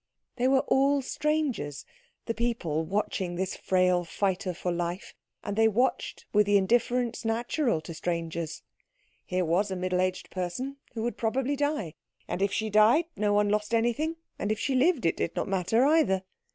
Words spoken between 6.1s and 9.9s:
with the indifference natural to strangers. Here was a